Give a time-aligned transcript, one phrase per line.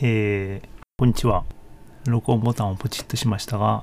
[0.00, 1.42] えー、こんにちは。
[2.06, 3.82] 録音ボタンをポチッとしましたが、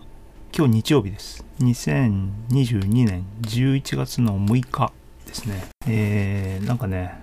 [0.55, 1.43] 今日日曜日です。
[1.59, 4.93] 2022年11月の6日
[5.25, 5.65] ですね。
[5.85, 7.19] えー、なんかね、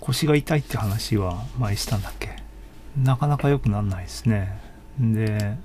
[0.00, 2.30] 腰が痛いって話は前したんだっけ？
[3.00, 4.58] なかなか良くなんないですね。
[4.98, 5.56] で、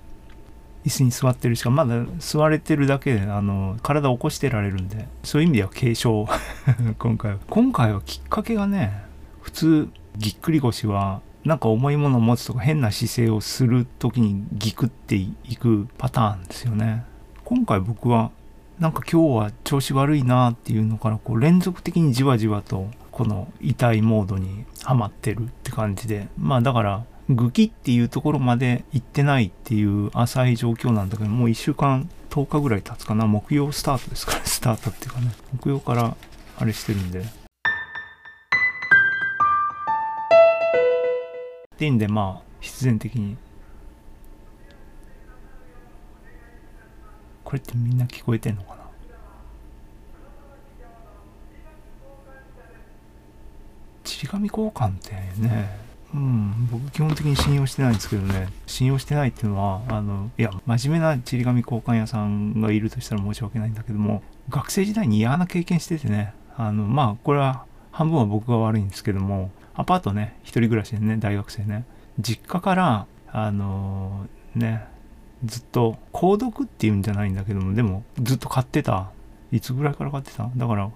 [0.85, 6.27] 椅子に座ってるしか、まだ座れてるだけで、あの、体を起こしてられるんで、そういう意味では軽症。
[6.99, 7.39] 今回は。
[7.49, 9.01] 今回はきっかけがね、
[9.41, 17.05] 普通、ぎっくり腰は、なんか重いものを持つとか変な姿勢をする時にギクっていくパターンですよね。
[17.45, 18.31] 今回僕は
[18.79, 33.25] なんか今日は調子悪いなっていうのからこう連続的にじわじわとこの痛いモードにはまってるって感じでまあだからグキっていうところまで行ってないっていう浅い状況なんだけどもう1週間10日ぐらい経つかな。
[33.25, 35.31] 木曜スタートですからスタートっていうかね。
[35.53, 36.17] 木曜から
[36.57, 37.46] あれしてるんで。
[41.77, 43.37] っていうんでまあ必然的に。
[47.43, 48.77] これってみんな聞こえてんのかな？
[54.03, 55.77] ちり紙交換ってね
[56.15, 58.47] うん僕基本的に信用してないんですけどね。
[58.65, 66.33] 信用してないっていうのはあのいや真面目なちり紙交換屋さんがいるとしたら申し訳ないんだけども学生時代に嫌な経験しててね。
[66.57, 71.85] あのまあこれは半分は僕が悪いんですけどもアパートね一人暮らしでね大学生ね。
[72.19, 74.85] 実家からあのね
[75.45, 79.11] ずっと購読っていうんじゃないんだけどもでもずっと買ってた。
[79.49, 80.49] いつぐらいから買ってた？
[80.57, 80.91] だから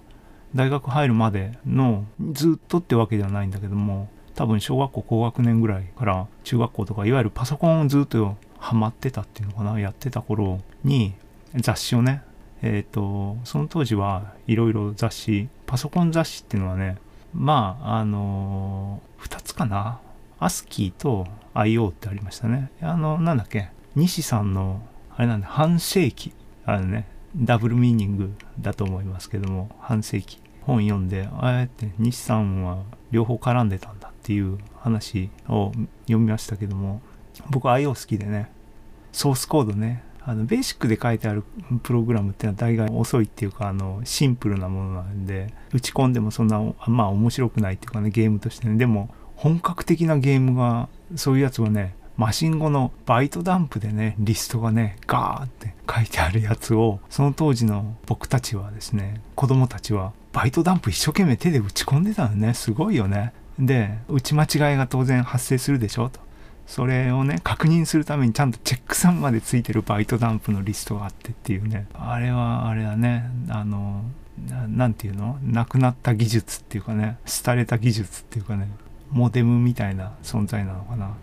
[0.54, 11.14] 大学入るまでのずっとってわけではないんだけども多分小学校高学年ぐらいから中学校とかいわゆるパソコンをずっとハマってたっていうのかなやってた頃に
[11.54, 12.22] 雑誌をね
[12.60, 16.98] えっ、ー、とその当時はいろいろ雑誌パソコン雑誌っていうのはね
[17.34, 20.00] まああのー、2つかな。
[20.38, 22.70] アスキーと IO ってありましたね。
[22.80, 23.70] あのなんだっけ。
[23.94, 24.82] 西さんの
[25.14, 26.32] あれなんだ半世紀。
[26.64, 27.06] あれね
[27.36, 30.42] ダブルミーニングだと思いますけども半世紀。
[30.62, 35.72] 本読んでああやって西さんは両方絡んでたんだっていう話を
[36.02, 37.02] 読みましたけども
[37.50, 38.50] 僕 IO 好きでね
[39.12, 41.42] ソースコードねあのベーシックで書いてある
[41.82, 48.76] プログラムっていうのは大概遅いっていうかあのシンプルなものなんで打ち込んでもそんなまあ面白くないっていうかねゲームとしてね。
[48.76, 62.54] でも本格的なゲームがそういうやつはねマシン語のバイトダンプでねリストがねガーって書いてあるやつをその当時の僕たちはですね子供たちはバイトダンプ一生懸命手で打ち込んでたのね。
[62.54, 63.32] すごいよね。
[63.58, 66.20] で打ち間違いが当然発生するでしょと。
[66.66, 71.86] それをね確認するためにちゃんとチェック3までついてるバイトダンプのリストがあってっていうね。
[71.94, 73.30] あれはあれだね。
[73.48, 74.02] あの
[74.68, 75.38] 何て言うの？
[75.42, 77.18] なくなった技術っていうかね。
[77.44, 78.68] 廃れた技術っていうかね。
[79.10, 81.14] モデムみたいな存在なのかな。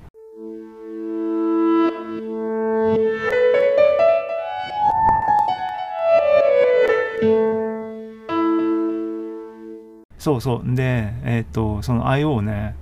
[10.20, 10.76] そうそう。
[10.76, 12.76] でえっ、ー、とその IO ね。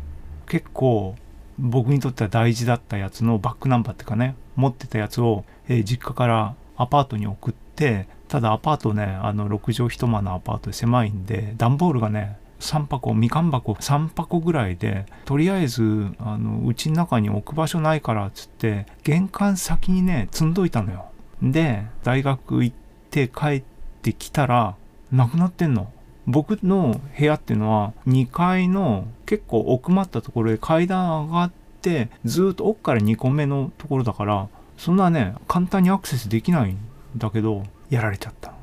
[0.48, 1.16] 結構
[1.60, 21.06] 僕にとっては大事だったやつのバックナンバーっていうかね持ってたやつを、えー、実家からアパートに送ってただアパートねあの6畳一間のアパートで狭いんで段ボールがね3箱みかん箱3箱ぐらいでとりあえずあのうちの中に置く場所ないからっつって玄関先にね積んどいたのよ。
[21.42, 22.76] で大学行っ
[23.12, 23.64] て帰っ
[24.02, 24.76] てきたら
[25.12, 25.92] なくなってんの。
[26.28, 31.52] 僕の部屋っていうのは2階の結構奥まったところで階段上がっ
[31.82, 36.78] てずっと奥から2個目のところだからそんなね簡単にアクセスできないん
[37.16, 38.54] だけどやられちゃった。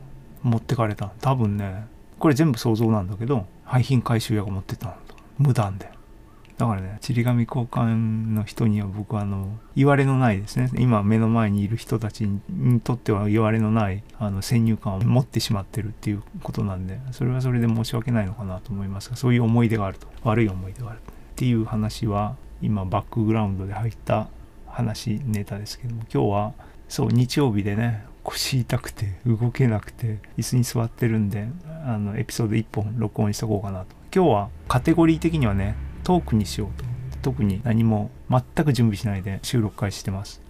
[0.43, 1.11] 持ってかれた。
[1.22, 1.87] 多分ね
[2.19, 4.96] これ全部想像なんだけど廃品回収屋が持ってたんだ
[5.38, 5.90] 無断で。
[6.56, 10.70] だからね、ちり紙交換の人には僕はあの、言われのないですね。
[10.78, 20.06] 今目の前にいる人たちにとっては言われのないあの先入観を持ってしまってるっていうことなんで、それはそれで申し訳ないのかなと思いますが、そういう思い出があると。
[20.22, 20.98] 悪い思い出がある。
[20.98, 21.00] っ
[21.34, 24.28] ていう話は、今バックグラウンドで入った
[24.66, 26.52] 話、ネタですけども、今日は、
[26.88, 31.46] そう、日曜日でね、腰痛くて動けなくて椅子に座ってるんで
[31.86, 36.84] あのエピソード1本録音しとこうかなと今日はカテゴリー的にはねトークにしようと
[37.22, 40.42] 特に何も全く準備しないで収録開始してます。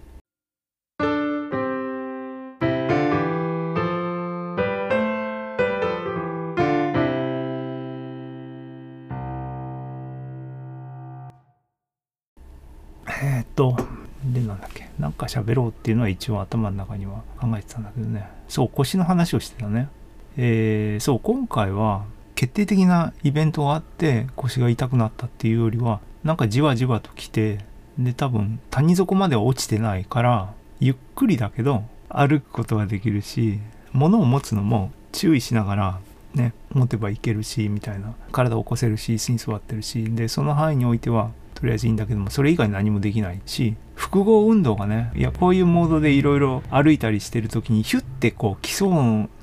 [13.07, 13.77] え、っと
[14.25, 18.27] でなんだっけなんか喋ろうっていうのは一応頭の中には考えてたんだけどね。
[18.49, 19.87] そう腰の話をしてたね。
[20.35, 22.03] えー、そう今回は
[22.35, 27.59] 決定的なイベントがあって腰が痛くなったっていうよりはなんかじわじわと来て
[27.97, 33.59] で多分谷底までは落ちてないからゆっくりだけど歩くことができるし
[33.93, 35.99] 物を持つのも注意しながら
[36.33, 48.87] ね持てばいけるしみたいな体を起こせるし椅子に座ってるしでその範囲においてはとりあえずいいんだけどもそれ以外何もできないし複合運動がねいやこういうモードでいろいろ歩いたりしてる時にヒュッてこう基礎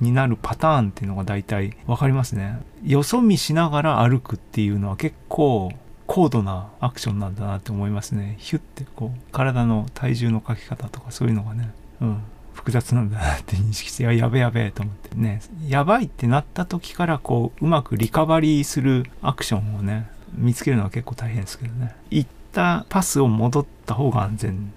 [0.00, 2.60] になるパターンっていうのが大体分かりますね。
[2.84, 5.72] よそ見しながら歩くっていうのは結構
[6.06, 8.36] 高度なアクションなんだなって思いますね。
[8.38, 11.70] ヒュッてこう体の体重のかけ方とかそういうのがね
[12.00, 12.22] うん
[12.52, 15.16] 複雑なんだなって認識してやべやべと思って。
[15.16, 21.94] ねやばいってなった時からこううまくリカバリーするアクションをね見つけるのは結構大変ですけどね。
[22.52, 24.72] ったパスを戻った方が安全。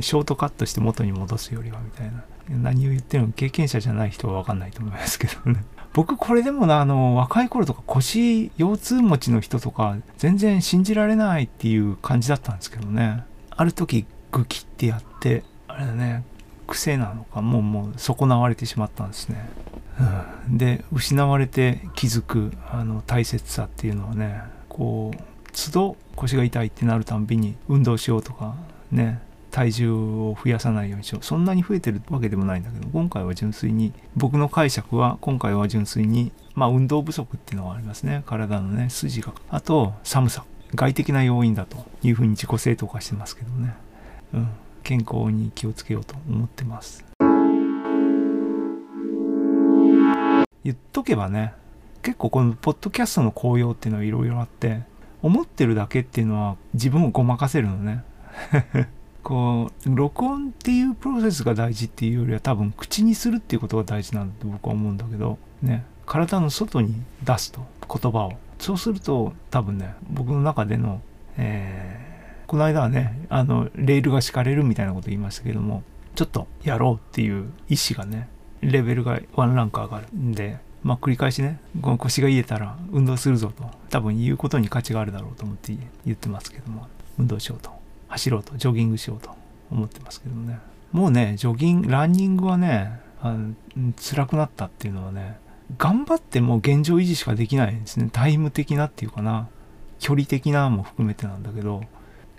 [0.00, 2.24] ショートカットして元に戻すよりはみたいな。
[2.48, 5.64] 何を言ってるの経験者じゃない人は分かんないと思いますけどね。
[5.92, 13.24] 僕これでもなあの若い頃とか腰腰痛持ちの人とか全然信じられないっていう感じだったんですけどね。
[13.50, 16.24] ある時グキってやってあれだね
[16.66, 19.48] 癖なのかもうもう損なわれてしまったんですね、
[20.48, 25.18] うん、で失われて気づくあの大切さっていうのはねこう
[25.52, 28.56] 都度腰が痛いってなるたんびに運動しようとか
[28.90, 29.20] ね
[29.50, 31.24] 体重を増やさないようにしよう。
[31.24, 38.22] そんなに増えてるわけでもないんだけど今回は純粋に僕の解釈は今回は純粋にまあ運動不足っていうのはありますね。
[38.26, 39.32] 体のね筋が。
[39.48, 40.44] あと寒さ。
[40.74, 43.74] 外的な要因だというふうに自己正当化してますけどね。
[44.34, 44.48] うん。
[44.82, 47.04] 健康に気をつけようと思ってます。
[50.64, 51.54] 言っとけばね
[52.02, 54.82] 結構このポッドキャストの効用っていうのはいろいろあって
[55.22, 58.04] 思ってるだけっていうのは自分をごまかせるのね。
[59.22, 65.84] こう録音っていうプロセスが大事っていうよりは多分口にするっていうことが大事なんだと僕は思うんだけどね。
[66.06, 68.32] 体の外に出すと言葉を。
[68.58, 71.00] そうすると多分ね僕の中での、
[71.36, 75.82] えー、この間はねあのレールが敷かれるみたいなこと言いましたけども
[76.14, 78.28] ちょっとやろうっていう意思がね
[78.60, 85.76] レベルがワンランク上がるんでまあ、繰り返しね、この腰が癒えたら運動するぞと、多分言うことに価値があるだろうと思って
[86.06, 86.86] 言ってますけども、
[87.18, 87.70] 運動しようと、
[88.08, 89.30] 走ろうと、ジョギングしようと
[89.70, 90.58] 思ってますけどもね。
[90.92, 93.54] もうね、ジョギング、ランニングはね、あの
[94.00, 95.38] 辛くなったっていうのはね、
[95.76, 98.08] 頑張っても現状維持しかできないんですね。
[98.12, 99.48] タイム的なっていうかな、
[99.98, 101.82] 距離的なも含めてなんだけど、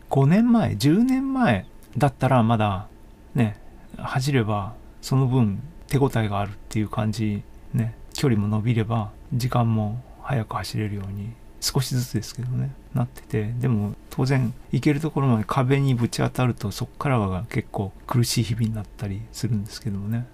[0.10, 1.66] 5年前、10年前
[1.98, 2.88] だったらまだ
[3.36, 3.60] ね、
[3.98, 7.44] 走ればその分手応えがあるっていう感じ
[7.74, 11.32] ね距離も伸びれば時間も速く走れるように
[11.62, 20.28] 少しずつですけどねなっててでも当然行けるところまで壁にぶち当たるとそこからは結構苦しい日々になったりするんですけどもね。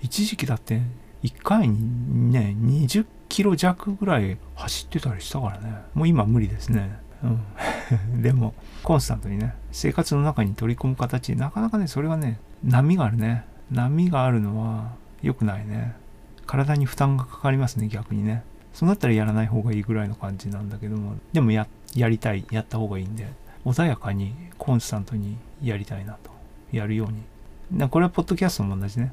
[0.00, 0.82] 一時期だって
[1.24, 5.74] 1回にね20キロ弱ぐらい走ってたりしたからね。
[5.94, 6.96] もう今無理ですね。
[7.24, 8.22] うん。
[8.22, 8.54] でも
[8.84, 13.44] コンスタントにね生活の中に取り込む形なかなかねそれはね波があるね。
[13.72, 16.03] 波があるのは良くないね。
[16.46, 18.42] 体に負担がかかりますね、逆にね。
[18.72, 23.28] そうなったらやらない方がいいぐらいの感じなんだけども、でもや、やりたい、やった方がいいんで、
[23.64, 26.30] 穏やかに、コンスタントにやりたいなと。
[26.72, 27.22] やるように。
[27.70, 29.12] なこれはポッドキャストも同じね。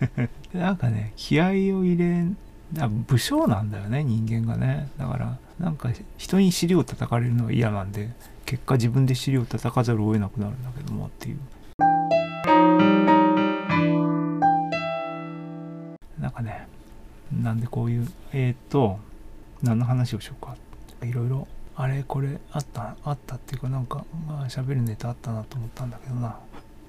[0.52, 1.50] なんかね、気合を
[1.84, 2.24] 入れ、
[3.06, 4.88] 武将なんだよね、人間がね。
[4.98, 8.10] だから、なんか人に尻を叩かれるのは嫌なんで、
[8.44, 13.05] 結果自分で尻を叩かざるを得なくなるんだけどもっていう。
[16.36, 16.68] かね、
[17.32, 18.98] なんでこういう、えっ、と、
[19.62, 20.56] 何の話をしようか。
[21.02, 26.38] いろいろ、あれこれあった、あったっていうかなんか、まあ喋るネタあったなと思ったんだけどな。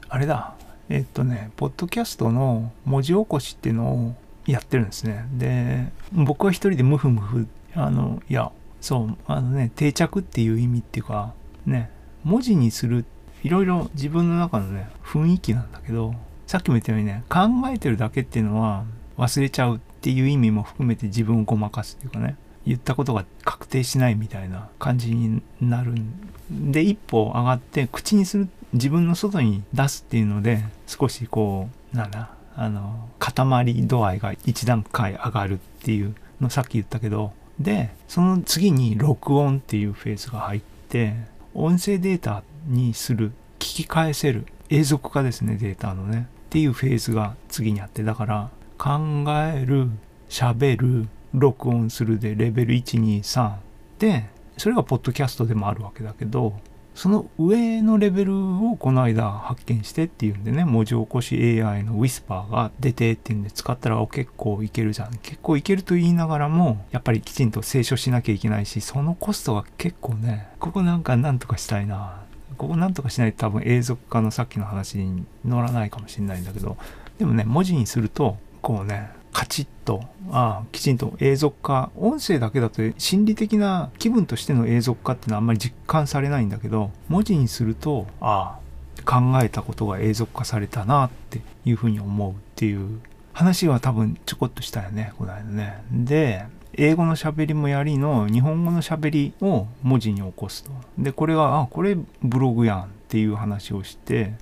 [0.09, 0.55] あれだ、
[0.89, 5.25] えっ、とね、ポッドキャストの文字起こしっていうのをやってるんですね。
[5.33, 8.51] で、僕は一人でムフムフ、あの、いや、
[8.81, 11.33] そう、あのね、定着っていう意味っていうか、
[11.65, 11.89] ね、
[12.23, 13.05] 文字にする、
[13.43, 16.13] いろいろ自分の中のね、雰囲気なんだけど、
[16.47, 17.39] さっきも言ったようにね、考
[17.73, 18.85] えてるだけっていうのは、
[19.17, 22.35] 忘れちゃうっていう意味も含めて自分をごまかすっていうかね。
[22.65, 26.11] 言ったことが確定しないみたいな感じになるん
[26.51, 37.31] で一歩上がって口にする自分の外に出すっていうので少しこうなんだあの固まり度合いが一段階上がるっていうのさっき言ったけど。
[37.59, 41.15] でその次に録音っていうフェーズが入って
[41.55, 46.27] 音声データにする聞き返せる永続化ですねデータのね。
[46.47, 49.89] っていうフェーズが次にあってだから考える、
[50.29, 53.55] 喋る、録音するでレベル123
[53.99, 56.59] で、それがポッドキャストでもあるわけだけど、
[56.95, 65.11] その上のレベルをこの間発見してっていうんでね、文字起こし AI のウィスパーが出てっていうんで使ったら結構いけるじゃん。
[65.17, 72.27] 結構いけると言いながらも、やっぱりきちんと清書しなきゃいけないし、そのコストが結構ね、ここなんかなんとかしたいな。
[72.57, 76.77] ここなんとかしないと多分永続化のさっきの話に乗らないかもしれないんだけど
[77.19, 88.67] でもね文字にするとこうねカチッとああきちんと永続化音声だけだと心理的な気分としての永続化っていうのはあんまり実感されないんだけど文字にするとああ
[89.05, 92.99] 考えたことが永続化されたなっていうふうに思うっていう
[93.31, 95.83] 話は多分ちょこっとしたよねこの間ね。
[95.91, 100.71] で英語の喋りもやりの日本語の喋りを文字に起こすと。
[100.97, 104.33] でこれがあこれブログやんっていう話をして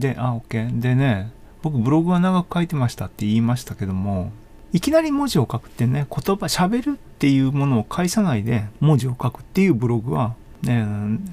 [0.00, 0.80] で、あ、OK。
[0.80, 1.30] でね、
[1.62, 4.32] 僕ブログは長く書いてましたって言いましたけども、
[4.72, 10.86] いきなり文字を書くってね、言葉、喋るっていうものを返さないで文字を書くっていうブログは、ね、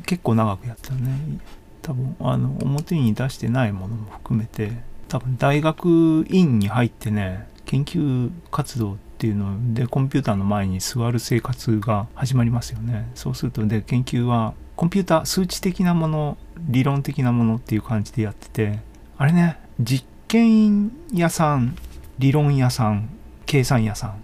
[0.06, 1.40] 結構長くやってたね。
[1.82, 4.72] 多分、あの、表に出してないものも含めて、
[5.08, 13.10] 多分大学院に入ってね、研究活動っていうのでコンピューターの前に座る生活が始まりますよね。
[13.16, 18.80] そうするとで研究はコンピューター数値的なもの理論的なものっていう感じでやってて
[19.18, 21.76] あれね実験屋さん
[22.20, 23.10] 理論屋さん
[23.46, 24.22] 計算屋さん。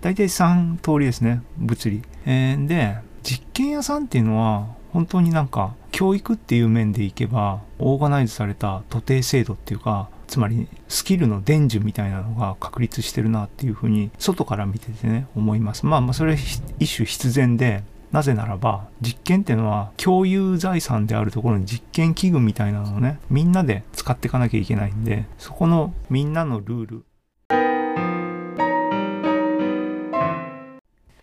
[0.00, 15.84] 大体3通りですね物理、えー、で実験屋さんっていうのは本当になんか教育っていう面でいけばオーガナイズされた徒弟制度っていうかつまりスキルの伝授みたいなのが確立してるなっていうふうに外から見ててね思います。
[15.84, 16.38] まあまあそれは
[16.78, 27.04] 一種必然でなぜならば実験っていうのは共有財産であるところに実験器具みたいなのをねみんなで使っていかなきゃいけないんでそこのみんなのルール。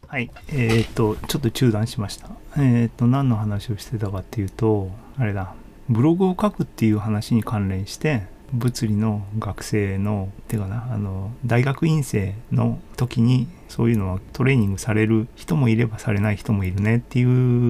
[0.08, 0.32] はい。
[0.48, 2.30] えー、っとちょっと中断しました。
[2.56, 5.54] えー、っと何の話をしてたかっていうとあれだ。
[5.90, 8.24] ブログを書くっていう話に関連して
[8.54, 17.24] 物理の学生のていうかなあの大学院生の時にそういうのはトレーニングされる人もいればされない人もいるねってい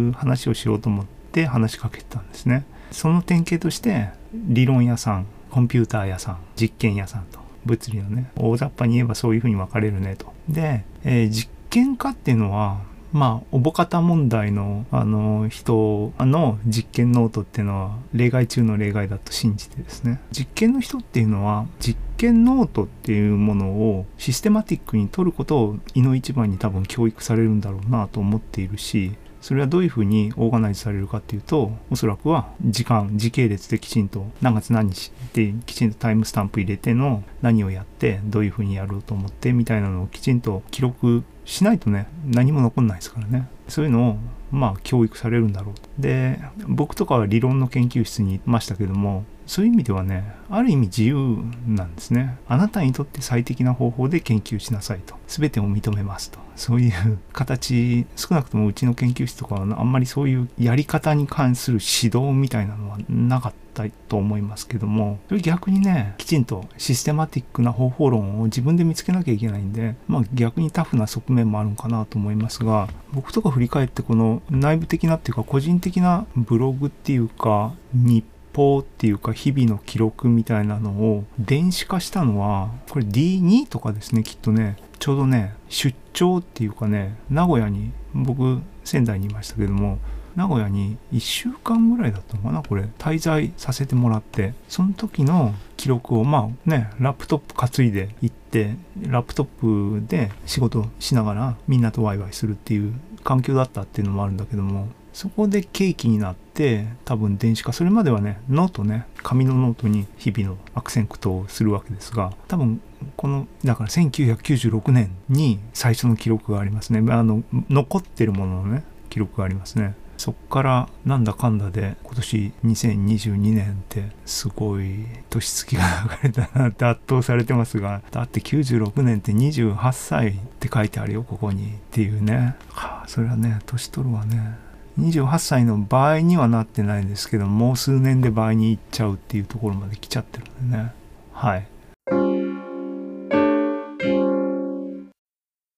[0.09, 2.65] う話をしようと思って話しかけてたんですね。
[2.91, 10.33] その典型として理論屋さんコンピューター屋さん実験屋さんと物理のね大雑把に言えばそういうふうに分かれるねと。
[10.47, 12.79] で、えー、実験家っていうのは
[13.13, 20.19] まあ、小保方問題の、あの、人の実験ノートっていうのは、例外中の例外だと信じてですね。
[20.31, 43.47] 実験の人っていうのは、実験ノートっていうものをシステマティックに取ることを、いの一番に多分教育されるんだろうなと思っているし、それはどういうふうにオーガナイズされるかっていうと、おそらくは時間、時系列できちんと何月何日できちんとタイムスタンプ入れての何をやって、どういうふうにやろうと思ってみたいなのをきちんと記録しないとね、何も残んないですからね。
[43.69, 44.17] そういうのを、
[44.51, 46.01] まあ、教育されるんだろう。
[46.01, 52.37] で、僕とかは理論の研究室にいましたけども、そういう意味ではね、ある意味自由なんですね。
[52.49, 55.15] あなたにとって最適な方法で研究しなさいと。
[55.27, 56.39] 全てを認めますと。
[56.57, 63.66] そういう形、少なくともうちの研究室とかはあんまりそういうやり方に関する指導みたいなのはなかった
[64.07, 78.25] と思いますけども、それ逆にね、きちんとシステマティックな方法論を自分で見つけなきゃいけないんで、まあ逆にタフな側面もあるのかなと思いますが、僕とか振り返ってこの内部的なっていうか個人的なブログっていうか、日
[78.57, 89.99] 報っていうか日々の記録みたいなのを電子化したのはこれ D2 とかですねきっとねちょうどね出張っていうかね名古屋に僕仙台にいましたけども
[90.37, 94.53] 名古屋に1週間ぐらいだったのかなこれ滞在させてもらって。
[94.69, 112.81] その時の記録をまあねラップトップ担いで行ってラップトップで仕事しながらみんなとワイワイするっていう環境だったっていうのもあるんだけどもそこで契機になって多分電子化それまではねノートね紙のノートに日々のアクセントをするわけですが多分
[113.15, 116.99] このだから1996年に最初の記録がありますね。
[117.11, 119.95] あの残ってるもののね記録がありますね。
[120.17, 125.81] そっからなんだかんだで今年2022年ってすごい年月が
[126.23, 132.55] 流れたなって圧倒されてますがだって96年って28歳って書いてあるよここにっていうね。
[132.69, 134.57] はあそれはね年取るわね。
[134.99, 140.93] 28歳の場合にはなってないんですけどもう数年で倍にいっちゃうっていうところまで来ちゃってるんでね。
[141.31, 141.67] はい。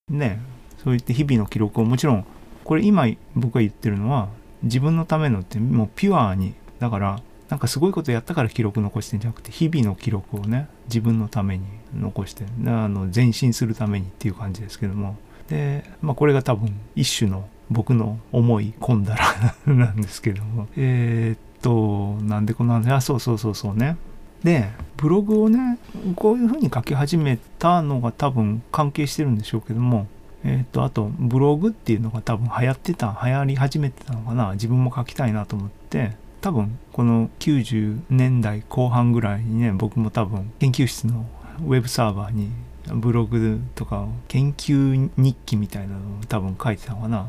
[0.10, 0.39] ね
[0.84, 2.25] そういって日々の記録をもちろん
[2.69, 4.29] これ今僕が言ってるのは
[4.61, 15.15] 自分のためのってもうピュアにだからなんかすごいことやったから記録残してんじゃなくて日々の記録をね自分のために残してあの前進するためにっていう感じですけども。
[15.47, 20.67] で、まあ、これが多分一種の僕の思い込んだら なんですけども。
[20.77, 22.91] えー、っとなんでこの話？
[22.91, 23.97] あそうそうそうそうね。
[24.43, 25.79] でブログをね
[26.15, 30.05] こういうふうに書き始めたのが多分関係してるんでしょうけども
[30.43, 34.53] えっ、とあとブログっていうのが多分流行ってた流行り始めてたのかな。
[34.53, 36.13] 自分も書きたいなと思って。
[36.41, 41.25] 多分この90年代後半ぐらいにね僕も多分研究室の
[41.65, 42.50] ウェブサーバーに
[42.93, 47.27] ブログとか研究日記みたいなのを多分書いてたのかな。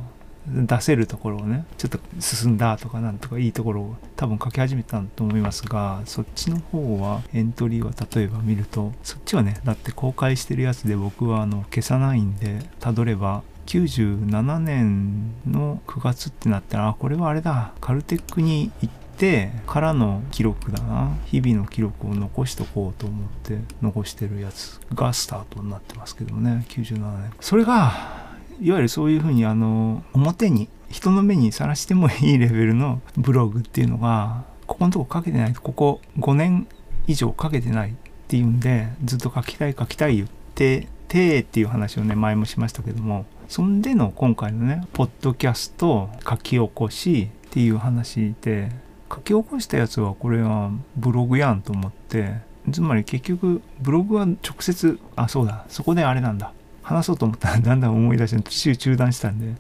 [0.49, 27.31] 出せるところをねちょっと進んだとかなんとかいいところを多分書き始めたと思いますがそっちの方はエントリーは例えば見るとそっちはねだって公開してるやつで僕はあの消さないんでたどれば97年の9月ってなったらあこれはあれだカルテックに行ってからの記録だな日々の記録を残しとこうと思って残してるやつがスタートになってますけどもね97年。
[27.39, 28.30] それが
[28.61, 36.67] いわゆるそういうふうにあの表に人の目にさらしてもいいレベルのブログっていうのがここのとこ書けてないとここ5年
[37.07, 37.95] 以上書けてないっ
[38.29, 48.71] ていうんでずっと書きたい書きたい言っててっていう話をね前もしましたけどもそんでの今回のねポッドキャスト書き起こしっていう話で
[49.13, 52.35] 書き起こしたやつはこれはブログやんと思って
[52.71, 56.53] つまり結局ブログは直接あそうだそこであれなんだ。
[56.91, 59.55] 話そうと思ったらだんだん思い出して途中中断したんで。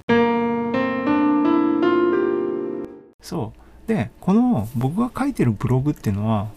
[3.23, 3.61] そう。
[3.87, 6.49] でこの僕が書いてるブログっていうのは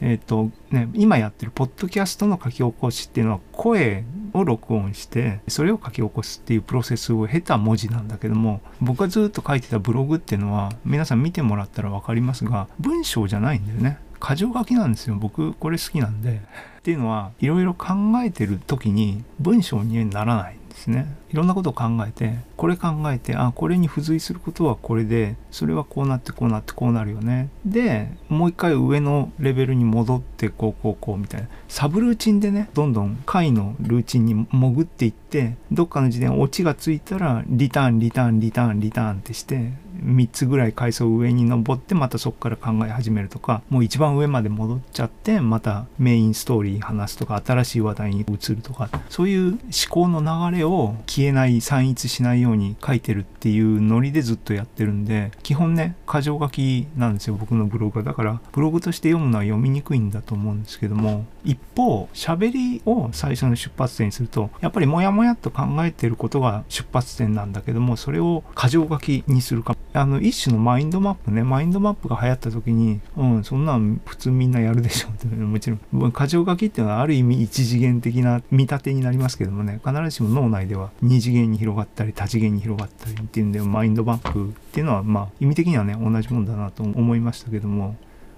[0.00, 13.98] えっ、ー、とね今やってるポッドキャストの書き起こしっていうのは声を録音してそれを書き起こすっていうプロセスを経た文字なんだけども僕がずっと書いてたブログっていうのは皆さん見てもらったら分かりますが文章じゃないんだよね。
[14.20, 15.16] 箇条書きなんですよ。
[15.16, 16.40] 僕これ好きなんで。
[16.80, 17.88] っていうのはいろいろ考
[18.24, 21.14] えてる時に文章にならないんですね。
[21.30, 27.50] いろんなことを考えてこれ考えてあこれに付随することはこれでそれはこうなってこうなってこうなるよね。
[27.66, 31.48] でもう一回上のレベルに戻ってこうこうこうみたいな。
[31.68, 39.72] サブルーチンでねどんどん回のルーチンに潜っていってどっかの時点オチがついたらリターンリターンリターンリターンってして
[40.04, 58.04] 3つぐらい階層上に登ってまたそこから考え始めるとかもう一番上まで戻っちゃってまたメインストーリー話すとか新しい話題に移るとかそういう思考の流れを消えない散逸しないように書いてるっていうノリでずっとやってるんで基本ね箇条書きなんですよ僕のブログは。
[58.04, 71.42] だからブログとして読むのは読みにくいんだと思うんですけども一方喋りを最初の出発点にするとやっぱりモヤモヤっと考えてることが出発点なんだけどもそれを箇条書きにするかあの一種のマインドマップね。
[71.42, 79.80] マインドマップが流行った時にうんそんなん普通みんなやるでしょってもちろん箇条書きっていうのはある意味一次元的な見立てになりますけどもね。
[79.84, 87.96] 必ずしも脳内では二次元に広がったり多次元に広がったりっていうんでマインドマップっていうのはまあ意味的にはね同じもんだなと思いましたけども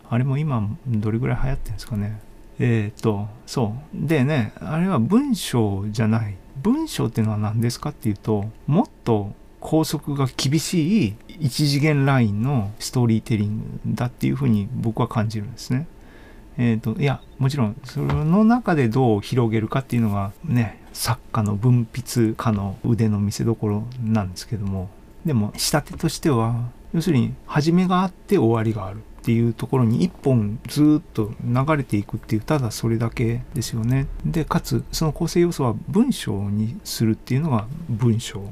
[0.08, 2.20] あれも今どれぐらい流行ってるんですかね。
[2.58, 4.06] えっ、とそう。
[4.06, 6.36] でねあれは文章じゃない。
[6.62, 9.32] 文章っていうのは何ですかっていうともっと
[9.62, 15.87] 拘束が厳しい一次元ラインのストーリーテリングだっていうふうに僕は感じるんですね。
[16.59, 24.90] えっ、ー、といやもちろんその中でどう広げるかっていうのがね作家の文筆家の腕の見せ所なんですけども。
[25.25, 34.09] でも仕立てとしては要するに始めがあって終わりがあるっていうところに一本ずっと流れていくっていうただそれだけですよね。
[34.27, 38.42] でかつその構成要素は文章にするっていうのが文章。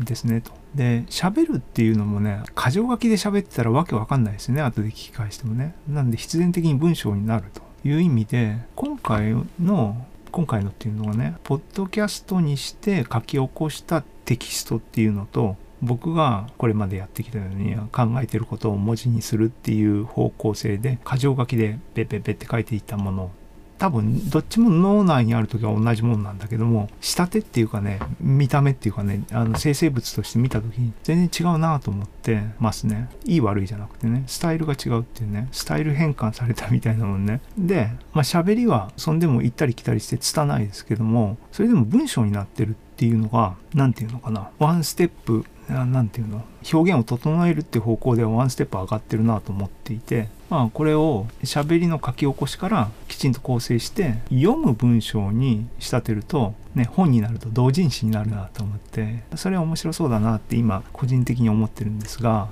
[0.00, 0.52] ですねと。
[0.74, 4.60] で喋るっていうのもね箇条書きで喋ってたらわけわかんないですね。
[4.62, 5.74] 後で聞き返してもね。
[5.88, 7.66] なんで必然的に文章になると。
[7.88, 23.30] いう意味で今回の今回のっていうのがねポッドキャストにして書き起こしたテキストっていうのと僕がこれまでやってきたように考えてることを文字にするっていう方向性で箇条書きでペペペって書いていったもの
[23.78, 33.08] 多分どっちも脳内にある時は同じもんなんだけども仕立てっていうかね見た目っていうかねあの生成物として見た時に全然違うなと思ってますね。
[33.24, 37.40] いい悪いじゃなくてねスタイルが違うっていうねスタイル変換されたみたいなもんね。
[37.58, 62.48] でまあ喋りはそんでも行ったり来たりして拙いですけどもそれでも文章になってるっていうのが何て言うのかなワンステップ何て言うの表現を整えるって方向ではワンステップ上がってるなと思っていてまあこれを喋りの書き起こしからきちんと構成して読む文章に仕立てるとね本になると同人誌になるなと思ってそれは面白そうだなって今個人的に思ってるんですが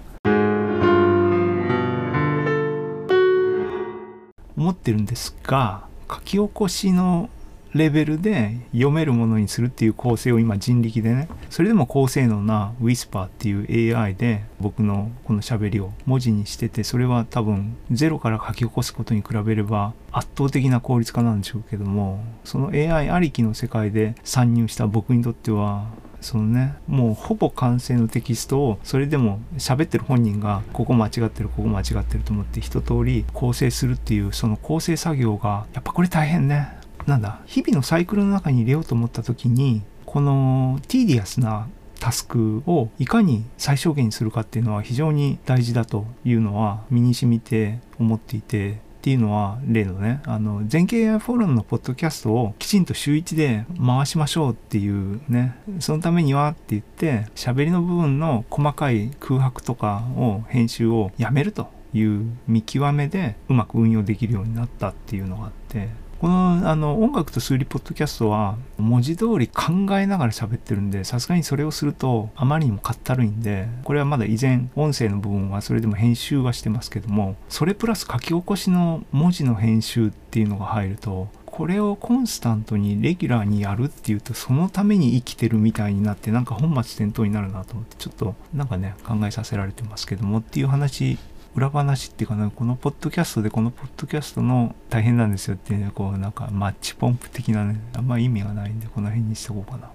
[4.56, 7.28] 思ってるんですが書き起こしの
[7.74, 25.88] レベルで読めるものにするっていう構成を今人力でねそれでも高性能な Whisper っていう AI で僕のこの喋りを文字にしててそれは多分ゼロから書き起こすことに比べれば圧倒的な効率化なんでしょうけどもその AI ありきの世界で参入した僕にとっては
[26.20, 36.83] そのねもうほぼ完成のテキストをそれでも喋ってる本人がここ間違ってるここ間違ってると思って一通り構成するっていうその構成作業がやっぱこれ大変ね。
[37.06, 41.68] なんだ日々のサイクルの中に入れようと思った時にこのティーディアスな
[42.00, 65.88] タスクをいかに最小限にするかっていうのは非常に大事だというのは身に染みて思っていてっていうのは例のねあの全景 AI フォーラムのポッドキャストをきちんと週1で回しましょうっていうねそのためにはって言って喋りの部分の細かい空白とかを編集をやめるという見極めでうまく運用できるようになったっていうのがあって
[66.24, 91.18] このあの音楽と数理ポッドキャストは文字通り考えながら喋ってるんでさすがにそれをするとあまりにもかったるいんでこれはまだ以前音声の部分はそれでも編集はしてますけどもそれプラス書き起こしの文字の編集っていうのが入るとこれをコンスタントにレギュラーにやるっていうとそのために生きてるみたいになってなんか本末転倒になるなと思ってちょっとなんかね考えさせられてますけどもっていう話
[91.56, 99.90] 裏話っていうかな、このポッドキャストでこのポッドキャストの大変なんですよっていうね、こうなんかマッチポンプ的なね、あんま意味がないんで、この辺にしとこうかな。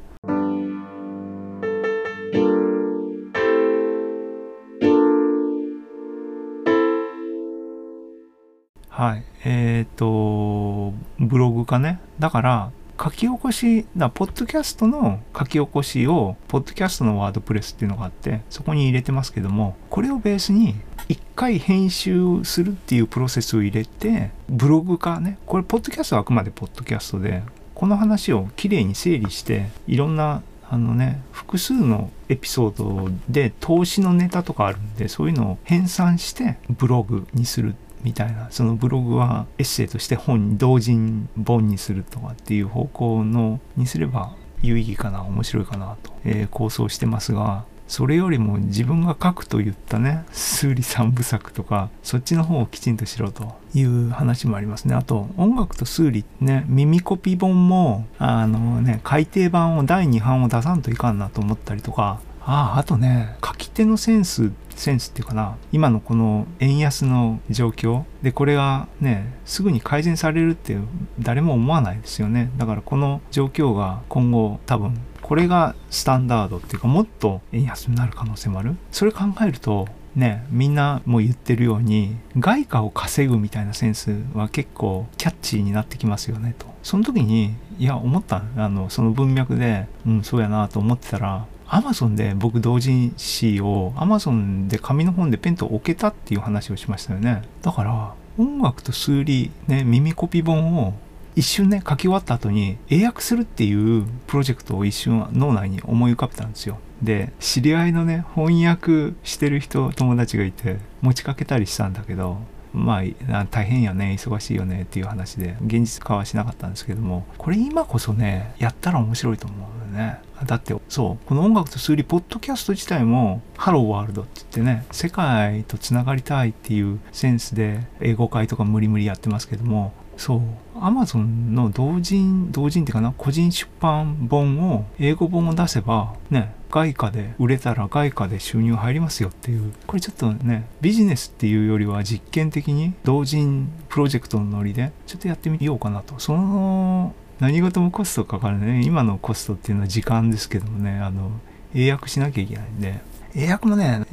[8.89, 9.23] はい。
[9.43, 11.99] えっ、ー、と、ブログかね。
[12.19, 20.75] だから、書き起こし、だポッドキャストの書き起こしを、ポッドキャストのワードプレスっていうのがあって、そこに入れてますけども、これをベースに
[21.07, 27.41] 一回編集するっていうプロセスを入れて、ブログかね、これ、ポッドキャストはあくまでポッドキャストで、
[27.73, 54.93] この話をきれいに整理して、いろんなあのね、複数のエピソードで投資のネタとかあるんで、そういうのを編纂してブログにするみたいなそのブログはエッセイとして本に同人本にするとかっていう方向のにすれば有意義かな面白いかなと、えー、構想してますがそれよりも自分が書くと言ったね数理三部作とかそっちの方をきちんとしろという話もありますね。
[54.93, 70.77] あと音楽と数理ね耳コピ本もあのね改訂版を第2版を出さんといかんなと思ったりとかあああとね書き手のセンスセンスっていうかな今のこの円安の状況でこれがねすぐに改善されるって
[71.19, 72.49] 誰も思わないですよね。
[72.57, 78.75] だからこの状況が今後多分これがスタンダードっていうかもっと円安になる可能性もある。
[78.91, 86.65] それ考えるとねみんなも言ってるように外貨を稼ぐみたいなセンスは結構キャッチーになってきますよねと。
[86.83, 88.43] その時にいや思った。
[88.55, 97.43] あのその文脈でうんそうやなと思ってたらアマゾンで僕同人誌をアマゾンで紙の本でペンと置けたっていう話をしましたよね。
[97.61, 100.95] だから音楽と数理ね耳コピ本を
[101.35, 106.79] 一瞬ね書き終わった後に英訳するっていうプロジェクトを一瞬脳内に思い浮かべたんですよ。
[107.03, 112.39] で知り合いのね翻訳してる人友達がいて持ちかけたりしたんだけど
[112.73, 119.78] まあ大変やね忙しいよねっていう話で現実化はしなかったんですけどもこれ今こそねやったら面白いと思う。
[119.89, 120.19] ね。
[120.45, 130.41] だってそうこの音楽と数理ポッドキャスト自体もハローワールドって言ってね世界とつながりたいっていうセンスで英語会とか無理無理やってますけどもそう
[130.81, 146.19] アマゾンの同人同人っていうかな個人出版本を英語本を出せばね外貨で売れたら外貨で収入入りますよっていうこれちょっとねビジネスっていうよりは実験的に同人プロジェクトのノリでちょっとやってみようかなと。
[146.19, 148.81] その何事もコストかかるね。
[148.83, 150.99] 今のコストっていうのは時間ですけどもね。
[150.99, 151.31] あの
[151.73, 152.99] 英訳しなきゃいけないんで。
[153.35, 154.05] 英訳もね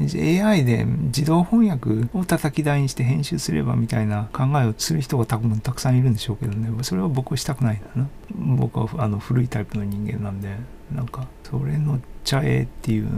[0.44, 6.70] AI で自動翻訳を叩き台にして編集すればみたいな考えをする人が多分たくさんいるんでしょうけどね。
[6.82, 8.08] それは僕はしたくないんだな。
[8.34, 10.56] 僕はあの古いタイプの人間なんで。
[10.94, 13.08] なんかそれのちゃえっていう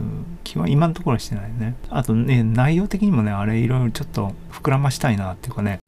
[0.43, 1.75] 気は今のところはしてないね。
[1.91, 5.79] あとね内容的にもねあれいろいろちょっと膨らましたいなっていうかね。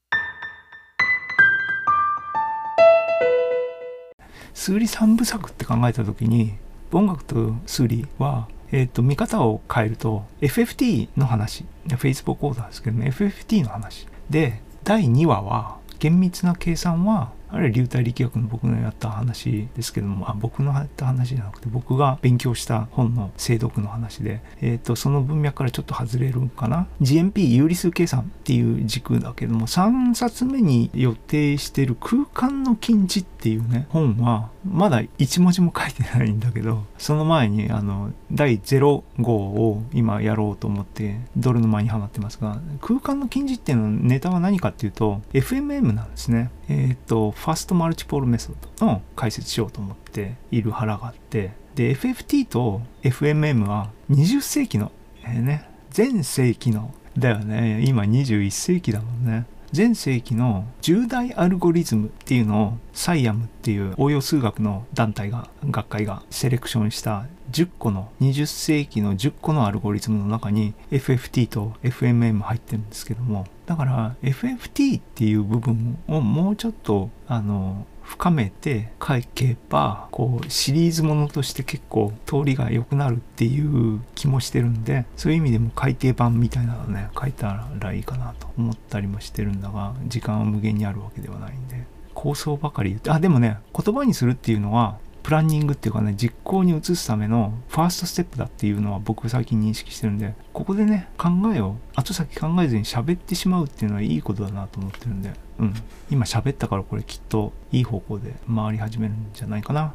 [4.60, 6.52] 数理三部作って考えた時に
[6.92, 14.06] 音楽と数理はえっ、ー、と見方を変えると FFT の話 Facebook オーダーですけども FFT の話。
[14.28, 26.86] で第2話は厳密な計算はあれ流体力学の僕のやった話ですけども、あ僕のやった話じゃなくて、僕が勉強した本の精読の話で、えっ、ー、と、その文脈からちょっと外れるかな。
[27.00, 46.50] GMP 有理数計算っていう軸だけども、3冊目に予定してる空間の禁止っていうね、本は、まだ1文字も書いてないんだけどその前にあの第0号を今やろうと思ってドルの前にはまってますが空間の禁じっていうのネタは何かっていうと FMM なんですね。
[46.68, 51.52] えっ、とファストマルチポールメソッドの解説しようと思っている腹があって。
[51.74, 54.90] で FFT と FMM は20世紀の、
[55.22, 57.82] えー、ね全世紀のだよね。
[57.86, 59.46] 今21世紀だもんね。
[59.72, 105.74] 全世紀の10大アルゴリズムっていうのをサイアムっていう応用数学の団体が学会がセレクションした10個の20世紀の10個のアルゴリズムの中に FFT と FMM 入ってるんですけどもだから FFT っていう部分をもうちょっとあの深めて書けばこうシリーズものとして結構通りが良くなるっていう気もしてるんでそういう意味でも改訂版みたいなのね書いたらいいかなと思ったりもしてるんだが時間は無限にあるわけではないんで構想ばかり言ってあでもね言葉にするっていうのはプランニングっていうかね実行に移すためのファーストステップだっていうのは僕最近認識してるんでここでね考えを後先考えずに喋ってしまうっていうのはいいことだなと思ってるんでうん。
[106.10, 109.94] 今喋ったからこれきっといい方向で回り始めるんじゃないかな。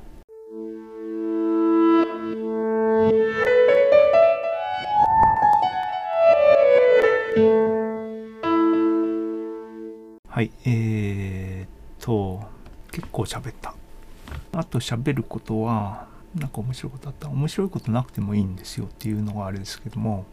[10.30, 12.44] はいえー、っと
[12.92, 13.75] 結構喋った。
[14.56, 20.26] あと喋ることは、なんか面白いことあった面白いことなくてもいいんですよっていうのがあれですけども、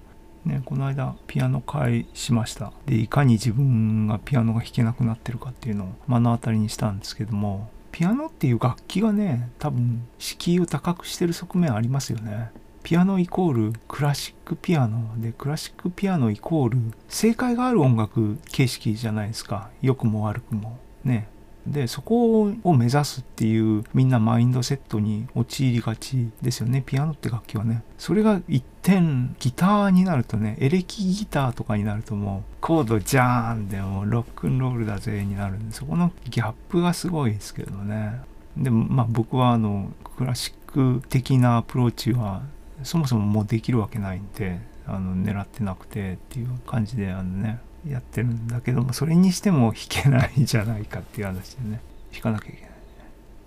[0.44, 2.72] ね、この間ピアノ会しました。
[2.86, 12.50] で、いかに自分がピアノが弾けなくなってるかっていうのを目の当たりにしたんですけども、ピアノっていう楽器がね、多分敷居を高くしてる側面ありますよね。
[12.82, 21.28] ピアノイコールクラシックピアノでクラシックピアノイコール正解がある音楽形式じゃないですか良くも悪くもね
[21.66, 26.82] でそこを目指すっていうみんなマインドセットに陥りがちですよね。
[26.84, 27.82] ピアノって楽器はね。
[27.98, 38.20] それが一点ギターになるとねエレキギターとかになるともうコードジャーンでもロックンロールだぜになるんでそこのギャップがすごいですけどね。
[38.56, 42.42] でもまあ僕はあのクラシック的なアプローチは
[42.82, 51.80] そもそももうできるわけないんであの狙ってなくてっていう感じであのねやってるんだけどもそれにしても弾けないじゃないかっていう話でね。
[52.12, 52.70] 弾かなきゃいけない。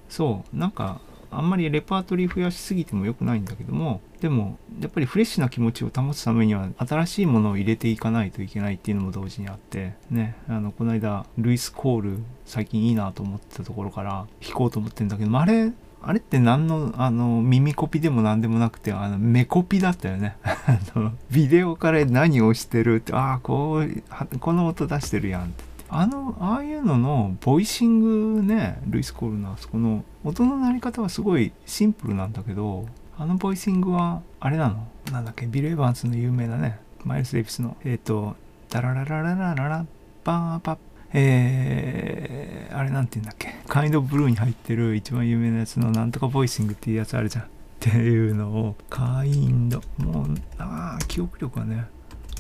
[0.10, 0.58] そう。
[0.58, 1.00] なんか
[1.32, 10.36] あんまりレパートリー増やしすぎても良くないんだけどもでもやっぱりフレッシュな気持ちを保つためには新しいものを入れていかないといけないっていうのも同時にあってね。
[10.48, 15.72] あのこの間ルイス・コール最近いいなと思ってたところから弾こうと思ってんだけどあれ
[16.08, 20.38] あれって何の、あの、耳コピでも何でもなくて、あの、目コピだったよね。
[20.44, 25.64] あの、ビデオから何をしてるって、ああ、こう、この音出してるやんって。
[25.90, 32.86] あの、ああいうのの、ボイシングね、ルイス・コールのあそこの、音の鳴り方はすごいシンプルなんだけど、
[33.18, 34.88] あのボイシングは、あれなの？
[35.12, 38.36] なんだっけ、ビル・エヴァンスの有名なね、マイルス・デイビスの、えっ、ー、と、
[38.70, 39.86] ダラララララララ、
[40.24, 40.78] バーパッ
[41.18, 47.46] えー、あれなんて言うんだっけ、 Kind of Blue に入ってる一番有名なやつのなんとかボイシングっていうやつあるじゃん。
[47.46, 47.48] っ
[47.80, 51.86] ていうのを、 Kind、もう、ああ、記憶力はね、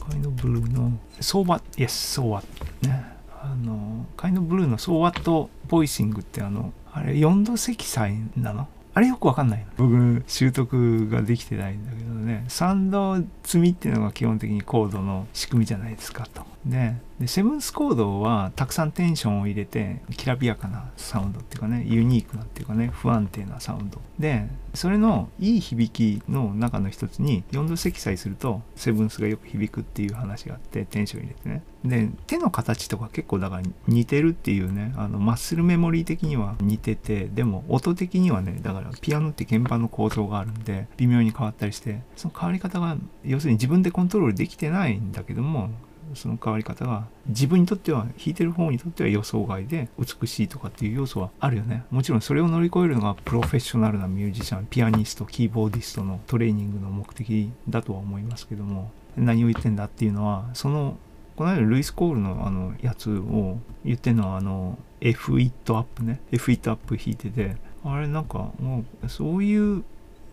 [0.07, 3.15] Kind of Blue の、 So What、yes、So What、ね。
[3.41, 8.67] あの、 Kind of Blue の So What ボイシングってあの、あれ4度積載なの？
[8.95, 9.65] あれよくわかんない。
[9.77, 16.43] 僕、習得ができてないんだけどね、3度積みっていうのが基本的にコードの仕組みじゃないですかと。
[16.65, 24.01] で、でセブンスコードはたくさんテンションを入れてきらびやかなサウンドっていうかねユニークなっていうかね不安定なサウンド。
[24.19, 31.63] でそれのいい響きの中の一つに4度積載するとセブンスがよく響くっていう話があってテンション入れてね。
[31.85, 45.69] で手の形とか結構だから似てるっていうねあのマッスルメモリー的には似ててでも音的にはねだからピアノって鍵盤の構造があるんで微妙に変わったりしてその変わり方が要するに自分でコントロールできてないんだけども
[46.15, 51.83] その変わり方が自分にとっては弾いてる方にとっては予想外で美しいとかっていう要素はあるよね。
[51.91, 60.97] もちろんそれを乗り越えるのがプロフェッショナルなミュージシャンピアニストキーボーディストのトレーニングの目的だとは思いますけども何を言ってんだっていうのはその
[61.35, 66.21] この間ルイス・コールのあのやつを言ってるのはあの F it up ね。
[66.31, 67.57] F it up 弾いてて。
[67.87, 69.83] あれなんかもうそういう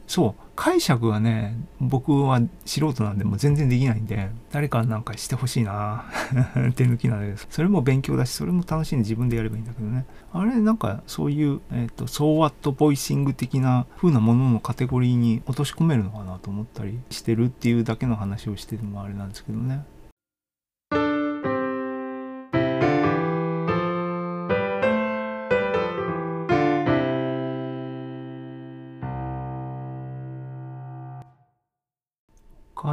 [0.06, 6.04] そう、解釈はね、僕は素人なんでも全然できないんで、誰かなんかしてほしいな
[6.76, 7.46] 手抜きなのです。
[7.50, 10.04] それも勉強だし、それも楽しいんで自分でやればいいんだけどね。
[10.32, 19.84] あれ、なんかそういう、えっ、ー、と、 So What ボイシング的な風なもののカテゴリーに落とし込めるのかなと思ったりしてるっていうだけの話をしてるのもあれなんですけどね。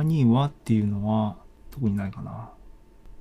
[0.10, 1.38] にはっていうのは
[1.72, 2.52] 特にないかな。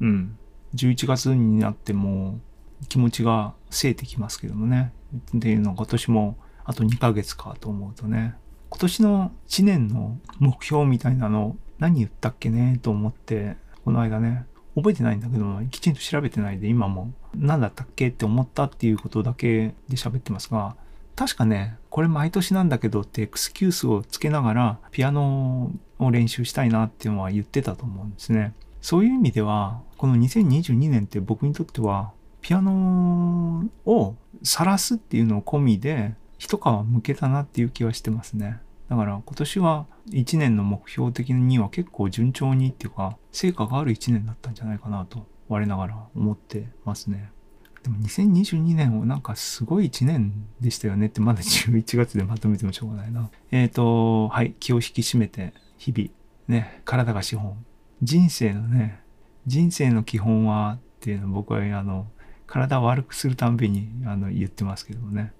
[0.00, 0.38] うん。
[0.74, 2.40] 11月になっても
[2.88, 4.92] 気持ちがせいてきますけどもね。
[5.36, 8.34] っていうのは今年もあと2ヶ月かと思うとね。
[8.70, 12.78] 今年の1年の目標みたいなの何言ったっけね？
[12.82, 20.76] と思って、この間ね、覚えてないんだけども、きちんと調べてないで今も何だったっけって思ったっていうことだけで喋ってますが、
[21.16, 28.54] 確かね、これ毎年なんだけどってエクスキュースをつけながらピアノを練習したいなっていうのは言ってたと思うんですね。
[28.80, 38.60] そういう意味では、この2022年って僕にとってはピアノを晒すっていうのを込みで一皮向けたなっていう気はしてますね。
[38.88, 47.30] だから今年は1年の目標的には結構順調にっていうか成果がある1年だったんじゃないかなと我ながら思ってますね。
[47.82, 53.30] でも2022年をなんかすごい1年でしたよねってまだ11月でまとめてもしょうがないな。
[53.50, 56.10] えっ、ー、と、はい、気を引き締めて日々
[56.48, 57.64] ね、体が資本。
[58.02, 59.00] 人生のね、
[59.46, 62.06] 人生の基本はっていうのを僕はあの、
[62.46, 65.32] 体を悪くするたんびにあの言ってますけどもね。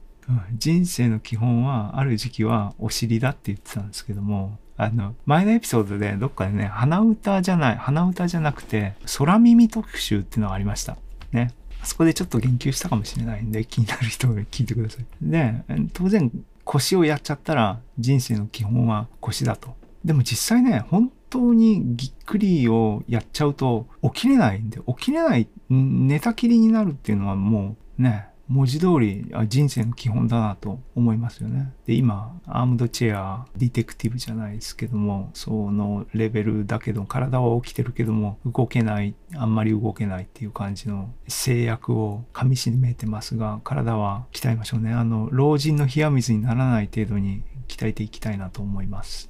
[0.53, 10.99] 人生の基本はある時期はお尻だって言ってたんですけども、あの、前のエピソードでどっかでね、鼻歌じゃない、鼻歌じゃなくて、空耳特集っていうのがありました。
[11.33, 11.53] ね。
[11.81, 15.07] あそこでちょっと言及したかもしれないんで、気になる人は聞いてください。
[15.23, 15.55] で、
[15.95, 16.31] 当然、
[16.65, 19.75] 腰をやっちゃったら人生の基本は腰だと。
[20.05, 31.71] でも実際ね、本当にぎっくりをやっちゃうと起きれないんで、起きれない、寝たきりになるっていうのはもうね、文字通り人生の基本だなと思いますよね。
[31.87, 44.93] で、今、アームドチェア、ディテクティブじゃないですけども、そのレベルだけど、体は起きてるけども、動けない、あんまり動けないっていう感じの制約を噛みしめてますが、体は鍛えましょうね。
[44.93, 49.29] あの、老人の冷や水にならない程度に鍛えていきたいなと思います。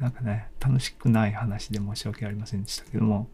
[0.00, 3.28] なんかね、楽しくない話で申し訳ありませんでしたけども、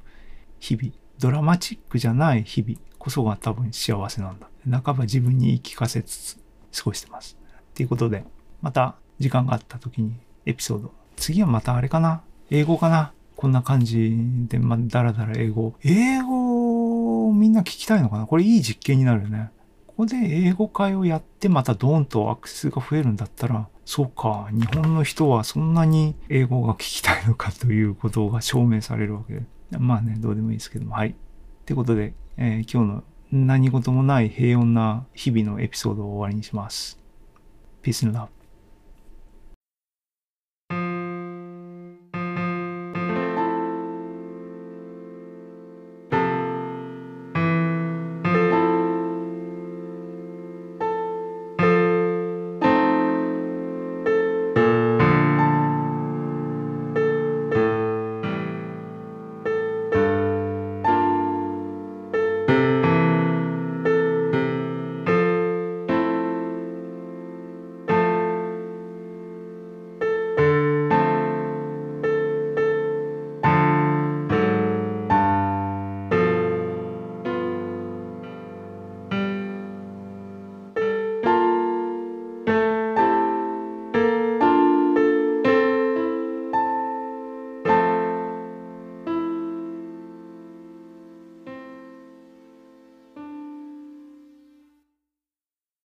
[0.59, 4.48] 日々、ドラマチックじゃない日々こそが多分幸せなんだ。
[4.83, 6.37] 半ば自分に言い聞かせつつ
[6.83, 7.38] 過ごしてます。
[7.74, 8.24] ということで、
[8.62, 10.92] また時間があった時にエピソード。
[11.14, 14.16] 次はまたあれかな英語かなこんな感じ
[14.48, 15.74] で、まあ、だらだら英語。
[15.85, 19.50] 英語をみんな聞きたいのかなこれいい実験になるよね。
[19.87, 29.46] ここで英語会をやってまたドーンとアクセスが増えるんだったら、そうか、日本の人はそんなに英語が聞きたいのかということが証明されるわけで。
[29.79, 30.96] まあね、どうでもいいですけども。
[30.96, 31.11] はい。
[31.11, 31.14] っ
[31.64, 36.99] てことで、えー、今日の何事もない平穏な日々のエピソードを終わりにします。
[37.85, 38.36] Peace and love.